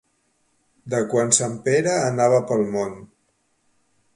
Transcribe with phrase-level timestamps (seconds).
[0.93, 2.99] De quan sant Pere anava pel món.